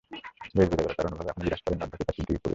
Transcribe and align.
বেশ 0.55 0.67
বোঝা 0.69 0.81
গেল 0.85 0.93
তাঁর 0.97 1.07
অনুভবে 1.09 1.23
এখনো 1.31 1.39
বিরাজ 1.43 1.61
করেন 1.65 1.79
অধ্যাপিকা 1.83 2.13
সিদ্দিকা 2.15 2.37
কবীর। 2.39 2.47